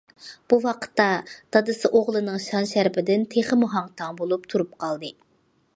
بۇ 0.51 0.57
ۋاقىتتا، 0.61 1.05
دادىسى 1.57 1.91
ئوغلىنىڭ 1.99 2.41
شان- 2.47 2.69
شەرىپىدىن 2.73 3.27
تېخىمۇ 3.35 3.73
ھاڭ- 3.77 3.95
تاڭ 4.03 4.21
بولۇپ 4.23 4.53
تۇرۇپ 4.55 4.75
قالدى. 4.85 5.17